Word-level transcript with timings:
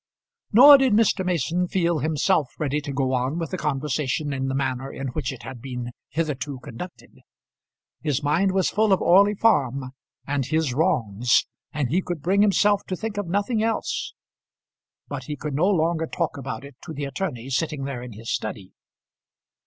Nor 0.51 0.79
did 0.79 0.93
Mr. 0.93 1.23
Mason 1.23 1.67
feel 1.67 1.99
himself 1.99 2.55
ready 2.57 2.81
to 2.81 2.91
go 2.91 3.13
on 3.13 3.37
with 3.37 3.51
the 3.51 3.57
conversation 3.59 4.33
in 4.33 4.47
the 4.47 4.55
manner 4.55 4.91
in 4.91 5.09
which 5.09 5.31
it 5.31 5.43
had 5.43 5.61
been 5.61 5.91
hitherto 6.09 6.59
conducted. 6.63 7.19
His 8.01 8.23
mind 8.23 8.51
was 8.51 8.71
full 8.71 8.93
of 8.93 8.99
Orley 8.99 9.35
Farm 9.35 9.91
and 10.25 10.47
his 10.47 10.73
wrongs, 10.73 11.45
and 11.71 11.89
he 11.91 12.01
could 12.01 12.23
bring 12.23 12.41
himself 12.41 12.83
to 12.85 12.95
think 12.95 13.17
of 13.17 13.27
nothing 13.27 13.61
else; 13.61 14.15
but 15.07 15.25
he 15.25 15.35
could 15.35 15.53
no 15.53 15.67
longer 15.67 16.07
talk 16.07 16.35
about 16.35 16.65
it 16.65 16.77
to 16.81 16.93
the 16.93 17.05
attorney 17.05 17.51
sitting 17.51 17.83
there 17.83 18.01
in 18.01 18.13
his 18.13 18.33
study. 18.33 18.73